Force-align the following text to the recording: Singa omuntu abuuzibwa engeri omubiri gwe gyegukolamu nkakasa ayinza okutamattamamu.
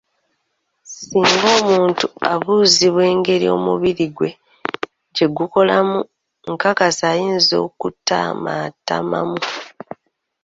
Singa 0.95 1.47
omuntu 1.59 2.05
abuuzibwa 2.33 3.03
engeri 3.13 3.45
omubiri 3.55 4.05
gwe 4.15 4.29
gyegukolamu 5.15 5.97
nkakasa 6.51 7.05
ayinza 7.13 7.55
okutamattamamu. 7.67 9.39